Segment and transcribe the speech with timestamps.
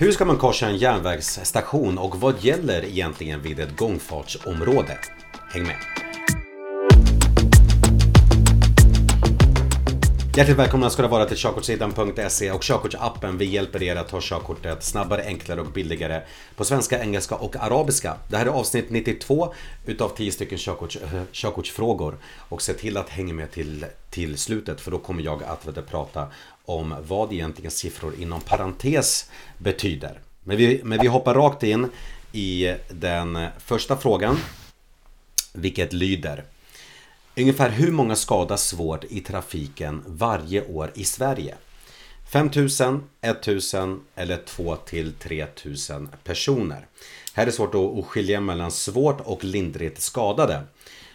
[0.00, 4.98] Hur ska man korsa en järnvägsstation och vad gäller egentligen vid ett gångfartsområde?
[5.52, 6.07] Häng med!
[10.38, 13.38] Hjärtligt välkomna ska det vara till körkortssidan.se och körkortsappen.
[13.38, 16.22] Vi hjälper er att ta körkortet snabbare, enklare och billigare
[16.56, 18.16] på svenska, engelska och arabiska.
[18.28, 19.54] Det här är avsnitt 92
[19.86, 20.98] utav 10 stycken körkorts,
[21.32, 22.18] körkortsfrågor.
[22.48, 26.26] Och se till att hänga med till, till slutet för då kommer jag att prata
[26.64, 30.20] om vad egentligen siffror inom parentes betyder.
[30.44, 31.88] Men vi, men vi hoppar rakt in
[32.32, 34.38] i den första frågan.
[35.52, 36.44] Vilket lyder
[37.38, 41.54] Ungefär hur många skadas svårt i trafiken varje år i Sverige?
[42.32, 46.86] 5000, 1000 eller 2 till 3000 personer.
[47.34, 50.62] Här är det svårt att skilja mellan svårt och lindrigt skadade.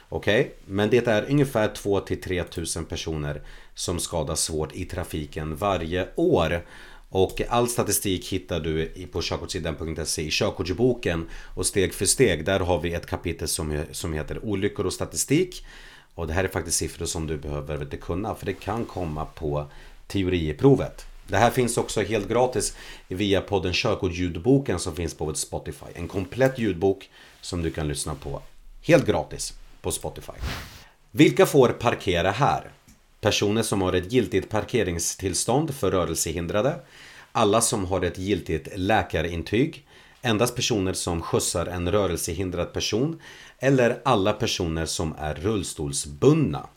[0.10, 0.52] Okej, okay?
[0.66, 3.42] men det är ungefär 2 till 3000 personer
[3.76, 6.66] som skadas svårt i trafiken varje år.
[7.10, 12.46] Och all statistik hittar du på körkortssidan.se i körkortsboken och steg för steg.
[12.46, 13.48] Där har vi ett kapitel
[13.92, 15.66] som heter olyckor och statistik.
[16.16, 19.26] Och det här är faktiskt siffror som du behöver inte kunna för det kan komma
[19.26, 19.66] på
[20.08, 21.06] teoriprovet.
[21.28, 22.76] Det här finns också helt gratis
[23.08, 25.86] via podden Körkortsljudboken som finns på Spotify.
[25.94, 27.10] En komplett ljudbok
[27.42, 28.42] som du kan lyssna på
[28.82, 30.34] helt gratis på Spotify.
[31.12, 32.72] Vilka får parkera här?
[33.22, 36.76] Personer som har ett giltigt parkeringstillstånd för rörelsehindrade.
[37.32, 39.86] Alla som har ett giltigt läkarintyg.
[40.26, 43.22] Endast personer som skjutsar en rörelsehindrad person
[43.60, 46.68] eller alla personer som är rullstolsbundna.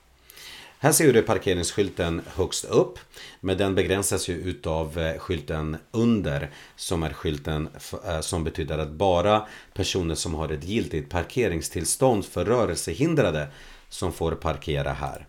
[0.78, 2.98] Här ser du parkeringsskylten högst upp.
[3.40, 7.68] Men den begränsas ju utav eh, skylten under som är skylten
[8.06, 13.48] eh, som betyder att bara personer som har ett giltigt parkeringstillstånd för rörelsehindrade
[13.88, 15.26] som får parkera här.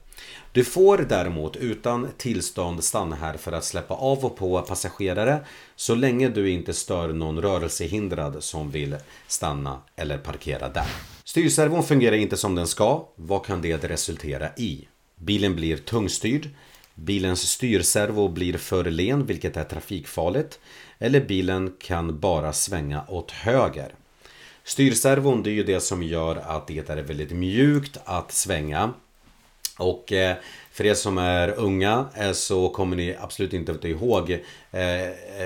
[0.51, 5.39] Du får däremot utan tillstånd stanna här för att släppa av och på passagerare
[5.75, 8.95] så länge du inte stör någon rörelsehindrad som vill
[9.27, 10.87] stanna eller parkera där.
[11.23, 13.07] Styrservon fungerar inte som den ska.
[13.15, 14.87] Vad kan det resultera i?
[15.15, 16.49] Bilen blir tungstyrd.
[16.95, 20.59] Bilens styrservo blir för len vilket är trafikfarligt.
[20.99, 23.93] Eller bilen kan bara svänga åt höger.
[24.63, 28.93] Styrservon det är ju det som gör att det är väldigt mjukt att svänga.
[29.77, 30.35] Och eh,
[30.71, 34.31] för er som är unga eh, så kommer ni absolut inte att ihåg
[34.71, 34.79] eh,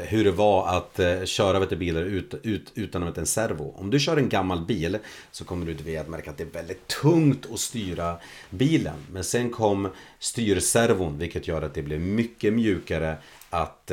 [0.08, 1.00] hur det var att
[1.30, 3.76] köra vet bilar ut, ut, utan en servo.
[3.78, 4.98] Om du kör en gammal bil
[5.32, 8.18] så kommer du att märka att det är väldigt tungt att styra
[8.50, 8.96] bilen.
[9.12, 13.16] Men sen kom styrservon vilket gör att det blir mycket mjukare
[13.50, 13.92] att,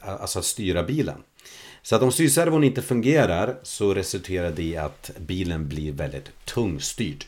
[0.00, 1.22] alltså att styra bilen.
[1.82, 7.24] Så att om styrservon inte fungerar så resulterar det i att bilen blir väldigt tungstyrd.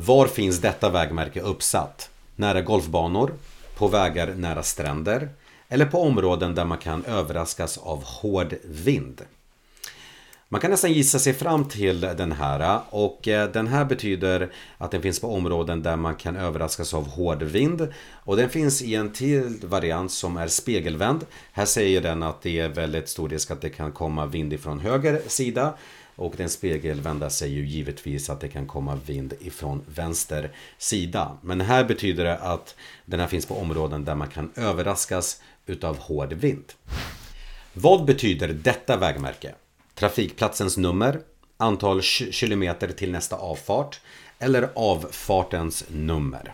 [0.00, 2.10] Var finns detta vägmärke uppsatt?
[2.36, 3.32] Nära golfbanor?
[3.76, 5.28] På vägar nära stränder?
[5.68, 9.22] Eller på områden där man kan överraskas av hård vind?
[10.48, 14.90] Man kan nästan gissa sig fram till den här och eh, den här betyder att
[14.90, 18.94] den finns på områden där man kan överraskas av hård vind och den finns i
[18.94, 21.26] en till variant som är spegelvänd.
[21.52, 24.80] Här säger den att det är väldigt stor risk att det kan komma vind ifrån
[24.80, 25.74] höger sida
[26.18, 31.38] och den spegelvända säger ju givetvis att det kan komma vind ifrån vänster sida.
[31.42, 32.74] Men här betyder det att
[33.04, 36.72] den här finns på områden där man kan överraskas utav hård vind.
[37.72, 39.54] Vad betyder detta vägmärke?
[39.94, 41.20] Trafikplatsens nummer,
[41.56, 44.00] antal kilometer till nästa avfart
[44.38, 46.52] eller avfartens nummer.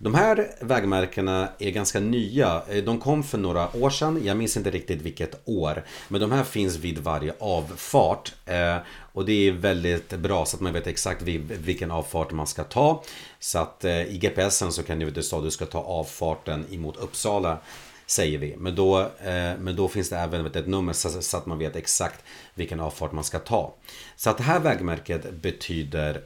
[0.00, 2.62] De här vägmärkena är ganska nya.
[2.68, 4.20] Eh, de kom för några år sedan.
[4.24, 5.84] Jag minns inte riktigt vilket år.
[6.08, 8.34] Men de här finns vid varje avfart.
[8.46, 8.76] Eh,
[9.12, 13.02] och det är väldigt bra så att man vet exakt vilken avfart man ska ta.
[13.38, 16.96] Så att eh, i GPSen så kan du veta att du ska ta avfarten emot
[16.96, 17.58] Uppsala.
[18.06, 18.56] Säger vi.
[18.58, 19.10] Men då,
[19.58, 23.24] men då finns det även ett nummer så att man vet exakt vilken avfart man
[23.24, 23.74] ska ta.
[24.16, 26.22] Så att det här vägmärket betyder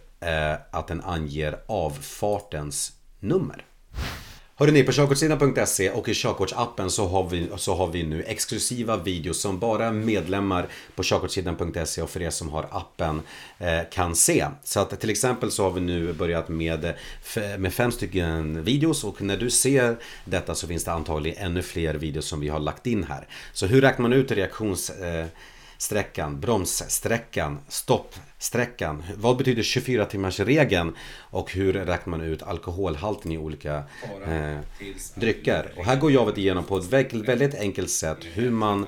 [0.70, 3.64] att den anger avfartens nummer.
[4.54, 9.40] Hörrni, på körkortssidan.se och i körkortsappen så har, vi, så har vi nu exklusiva videos
[9.40, 13.22] som bara medlemmar på körkortssidan.se och för er som har appen
[13.58, 14.46] eh, kan se.
[14.64, 16.94] Så att till exempel så har vi nu börjat med,
[17.58, 21.94] med fem stycken videos och när du ser detta så finns det antagligen ännu fler
[21.94, 23.26] videos som vi har lagt in här.
[23.52, 24.90] Så hur räknar man ut reaktions...
[24.90, 25.26] Eh,
[25.82, 29.02] sträckan, bromssträckan, stoppsträckan.
[29.16, 33.82] Vad betyder 24 timmars regeln och hur räknar man ut alkoholhalten i olika
[34.26, 34.58] eh,
[35.14, 35.72] drycker?
[35.76, 38.86] Och här går jag igenom på ett väldigt enkelt sätt hur man,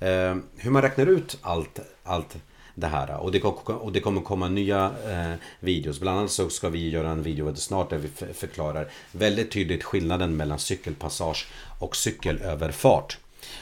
[0.00, 2.36] eh, hur man räknar ut allt, allt
[2.74, 3.16] det här.
[3.16, 6.00] Och det, och det kommer komma nya eh, videos.
[6.00, 10.36] Bland annat så ska vi göra en video snart där vi förklarar väldigt tydligt skillnaden
[10.36, 11.46] mellan cykelpassage
[11.78, 13.18] och cykelöverfart.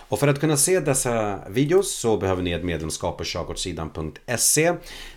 [0.09, 4.73] Och för att kunna se dessa videos så behöver ni ett medlemskap på körkortssidan.se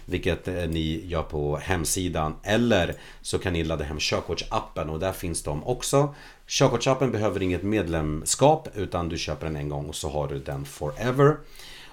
[0.05, 2.35] Vilket eh, ni gör på hemsidan.
[2.43, 6.15] Eller så kan ni ladda hem körkortsappen och där finns de också.
[6.47, 10.65] Körkortsappen behöver inget medlemskap utan du köper den en gång och så har du den
[10.65, 11.37] forever.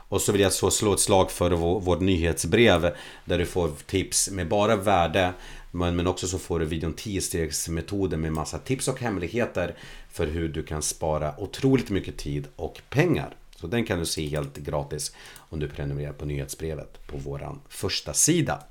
[0.08, 1.50] Och så vill jag så slå ett slag för
[1.80, 2.94] vårt nyhetsbrev
[3.24, 5.32] där du får tips med bara värde
[5.74, 9.74] men, men också så får du videon 10-stegsmetoden med massa tips och hemligheter
[10.10, 13.36] för hur du kan spara otroligt mycket tid och pengar.
[13.56, 18.14] Så den kan du se helt gratis om du prenumererar på nyhetsbrevet på våran första
[18.14, 18.62] sida.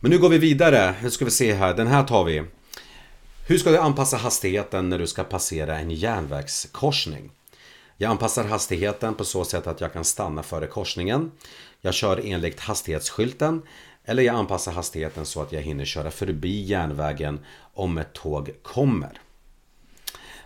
[0.00, 0.94] Men nu går vi vidare.
[1.02, 1.74] Nu ska vi se här.
[1.74, 2.44] Den här tar vi.
[3.46, 7.30] Hur ska du anpassa hastigheten när du ska passera en järnvägskorsning?
[7.96, 11.30] Jag anpassar hastigheten på så sätt att jag kan stanna före korsningen.
[11.80, 13.62] Jag kör enligt hastighetsskylten
[14.04, 17.40] eller jag anpassar hastigheten så att jag hinner köra förbi järnvägen
[17.74, 19.20] om ett tåg kommer.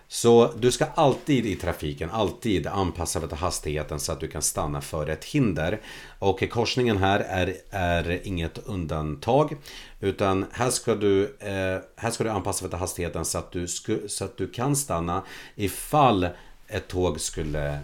[0.08, 5.12] Så du ska alltid i trafiken, alltid anpassa hastigheten så att du kan stanna före
[5.12, 5.80] ett hinder.
[6.18, 9.56] Och korsningen här är, är inget undantag.
[10.00, 13.66] Utan här ska du, eh, här ska du anpassa hastigheten så att, du
[14.08, 15.22] så att du kan stanna
[15.54, 16.28] ifall
[16.68, 17.78] ett tåg skulle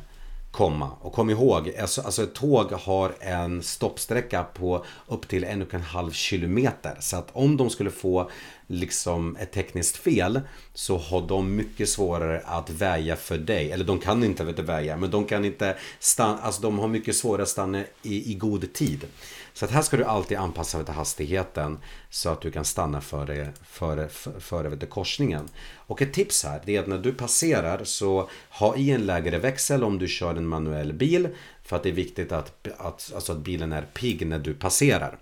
[0.50, 0.90] komma.
[1.00, 5.74] Och kom ihåg, alltså, alltså ett tåg har en stoppsträcka på upp till en och
[5.74, 6.96] en halv kilometer.
[7.00, 8.30] Så att om de skulle få
[8.70, 10.40] liksom ett tekniskt fel
[10.74, 13.72] så har de mycket svårare att väja för dig.
[13.72, 16.88] Eller de kan inte vet du, väja, men de kan inte stanna, alltså de har
[16.88, 19.06] mycket svårare att stanna i, i god tid.
[19.52, 21.78] Så att här ska du alltid anpassa till hastigheten
[22.10, 25.48] så att du kan stanna före, före, före, före korsningen.
[25.74, 29.38] Och ett tips här det är att när du passerar så ha i en lägre
[29.38, 31.28] växel om du kör en manuell bil
[31.62, 35.18] för att det är viktigt att, att, alltså att bilen är pigg när du passerar.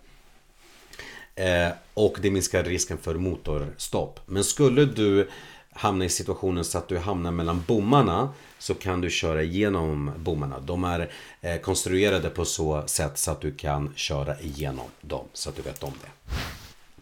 [1.38, 4.20] Eh, och det minskar risken för motorstopp.
[4.26, 5.29] Men skulle du
[5.73, 10.61] hamna i situationen så att du hamnar mellan bommarna så kan du köra igenom bommarna.
[10.61, 15.49] De är eh, konstruerade på så sätt så att du kan köra igenom dem så
[15.49, 16.32] att du vet om det.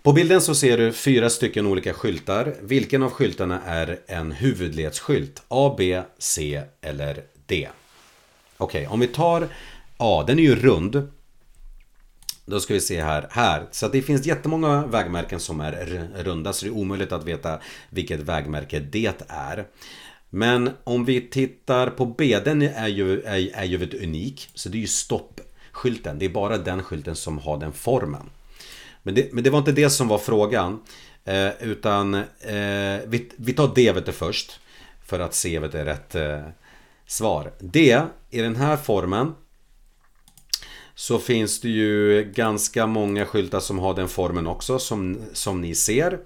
[0.03, 2.55] På bilden så ser du fyra stycken olika skyltar.
[2.61, 5.43] Vilken av skyltarna är en huvudledsskylt?
[5.49, 7.69] A, B, C eller D?
[8.56, 9.49] Okej, okay, om vi tar
[9.97, 11.09] A, den är ju rund.
[12.46, 13.26] Då ska vi se här.
[13.31, 13.66] Här.
[13.70, 15.72] Så det finns jättemånga vägmärken som är
[16.16, 17.58] runda så det är omöjligt att veta
[17.90, 19.66] vilket vägmärke det är.
[20.31, 24.48] Men om vi tittar på B, den är ju, är, är ju unik.
[24.54, 26.19] Så det är ju stoppskylten.
[26.19, 28.31] Det är bara den skylten som har den formen.
[29.02, 30.81] Men det, men det var inte det som var frågan.
[31.25, 34.60] Eh, utan eh, vi, vi tar D vet du, först.
[35.04, 36.40] För att se vet du, rätt eh,
[37.06, 37.52] svar.
[37.58, 38.00] D
[38.31, 39.34] i den här formen
[40.98, 45.75] så finns det ju ganska många skyltar som har den formen också som, som ni
[45.75, 46.19] ser.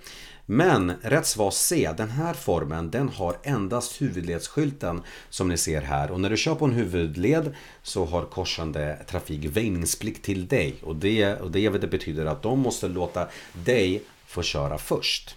[0.47, 6.11] Men rätt svar C, den här formen den har endast huvudledsskylten som ni ser här.
[6.11, 10.75] Och när du kör på en huvudled så har korsande trafik väjningsplikt till dig.
[10.83, 15.37] Och det, och det betyder att de måste låta dig få köra först.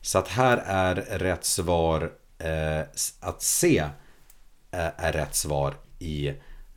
[0.00, 2.80] Så att här är rätt svar eh,
[3.20, 3.78] att C
[4.70, 6.32] eh, är rätt svar i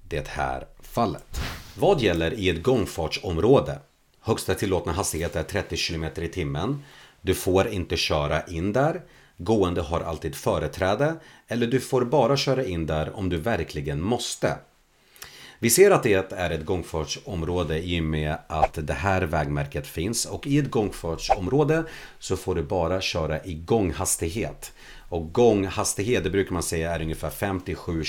[0.09, 1.41] det här fallet.
[1.77, 3.79] Vad gäller i ett gångfartsområde?
[4.19, 6.83] Högsta tillåtna hastighet är 30 km i timmen.
[7.21, 9.01] Du får inte köra in där.
[9.37, 11.15] Gående har alltid företräde.
[11.47, 14.57] Eller du får bara köra in där om du verkligen måste.
[15.59, 20.25] Vi ser att det är ett gångfartsområde i och med att det här vägmärket finns
[20.25, 21.83] och i ett gångfartsområde
[22.19, 24.73] så får du bara köra i gånghastighet.
[25.09, 28.03] Och gånghastighet, det brukar man säga är ungefär 57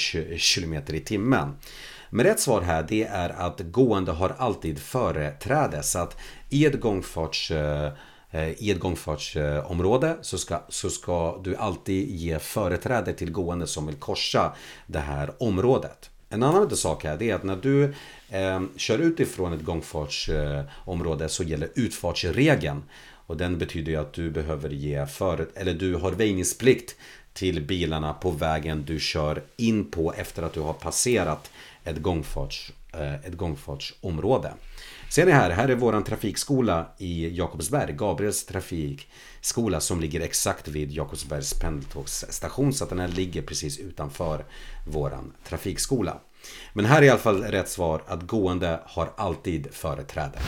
[0.55, 1.57] km i timmen.
[2.17, 5.83] Men rätt svar här det är att gående har alltid företräde.
[5.83, 6.17] Så att
[6.51, 7.93] i ett gångfarts eh,
[8.31, 13.87] eh, i ett gångfartsområde så ska, så ska du alltid ge företräde till gående som
[13.87, 14.53] vill korsa
[14.87, 16.11] det här området.
[16.29, 17.85] En annan sak här det är att när du
[18.31, 22.83] eh, kör utifrån ett gångfartsområde så gäller utfartsregeln.
[23.27, 26.97] Och den betyder ju att du behöver ge för, eller du har väjningsplikt
[27.33, 31.51] till bilarna på vägen du kör in på efter att du har passerat
[31.87, 34.53] ett, gångfarts, eh, ett gångfartsområde.
[35.11, 40.93] Ser ni här, här är våran trafikskola i Jakobsberg, Gabriels trafikskola som ligger exakt vid
[40.93, 44.45] Jakobsbergs pendeltågsstation så att den här ligger precis utanför
[44.87, 46.21] våran trafikskola.
[46.73, 50.39] Men här är i alla fall rätt svar att gående har alltid företräde.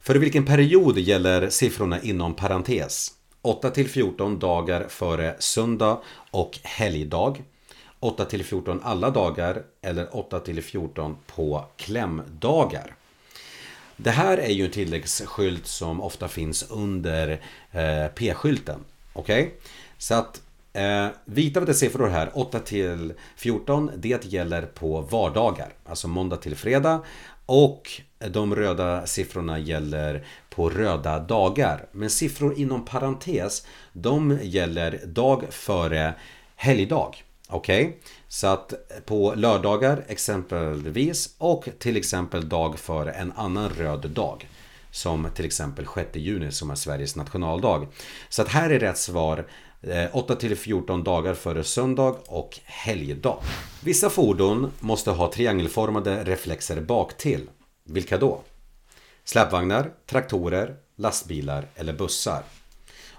[0.00, 3.12] För vilken period gäller siffrorna inom parentes?
[3.42, 7.42] 8 till 14 dagar före söndag och helgdag.
[8.02, 12.94] 8 till 14 alla dagar eller 8 till 14 på klämdagar.
[13.96, 17.40] Det här är ju en tilläggsskylt som ofta finns under
[17.70, 18.84] eh, P-skylten.
[19.12, 19.42] Okej?
[19.42, 19.50] Okay?
[19.98, 20.42] Så att
[20.74, 25.68] Eh, vita siffror här, 8 till 14, det gäller på vardagar.
[25.86, 27.00] Alltså måndag till fredag.
[27.46, 27.90] Och
[28.30, 31.86] de röda siffrorna gäller på röda dagar.
[31.92, 36.14] Men siffror inom parentes, de gäller dag före
[36.56, 37.24] helgdag.
[37.52, 37.86] Okej?
[37.86, 37.98] Okay?
[38.28, 38.74] Så att
[39.06, 44.48] på lördagar exempelvis och till exempel dag före en annan röd dag.
[44.90, 47.86] Som till exempel 6 juni som är Sveriges nationaldag.
[48.28, 49.46] Så att här är rätt svar
[49.82, 53.38] eh, 8 till 14 dagar före söndag och helgdag.
[53.84, 57.50] Vissa fordon måste ha triangelformade reflexer baktill.
[57.84, 58.40] Vilka då?
[59.24, 62.42] Släpvagnar, traktorer, lastbilar eller bussar.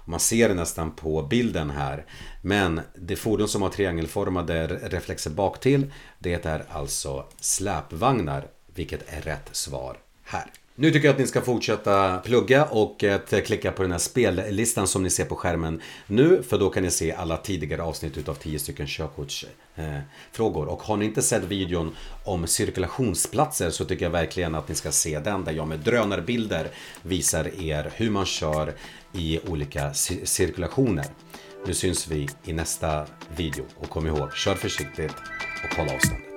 [0.04, 2.06] Man ser det nästan på bilden här.
[2.42, 8.48] Men det fordon som har triangelformade reflexer baktill det är alltså släpvagnar.
[8.74, 10.50] Vilket är rätt svar här.
[10.76, 14.86] Nu tycker jag att ni ska fortsätta plugga och eh, klicka på den här spellistan
[14.86, 16.42] som ni ser på skärmen nu.
[16.42, 20.66] För då kan ni se alla tidigare avsnitt utav 10 stycken körkortsfrågor.
[20.66, 24.74] Eh, och har ni inte sett videon om cirkulationsplatser så tycker jag verkligen att ni
[24.74, 25.44] ska se den.
[25.44, 26.68] Där jag med drönarbilder
[27.02, 28.74] visar er hur man kör
[29.12, 31.06] i olika cirkulationer.
[31.66, 35.14] Nu syns vi i nästa video och kom ihåg, kör försiktigt
[35.64, 36.33] och håll avståndet.